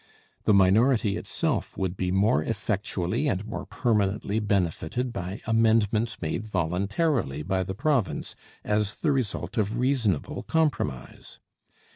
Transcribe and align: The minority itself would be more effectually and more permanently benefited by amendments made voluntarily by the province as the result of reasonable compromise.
The 0.45 0.53
minority 0.55 1.15
itself 1.15 1.77
would 1.77 1.95
be 1.95 2.09
more 2.11 2.41
effectually 2.43 3.27
and 3.27 3.45
more 3.45 3.67
permanently 3.67 4.39
benefited 4.39 5.13
by 5.13 5.41
amendments 5.45 6.19
made 6.19 6.47
voluntarily 6.47 7.43
by 7.43 7.61
the 7.61 7.75
province 7.75 8.35
as 8.63 8.95
the 8.95 9.11
result 9.11 9.59
of 9.59 9.77
reasonable 9.77 10.41
compromise. 10.41 11.37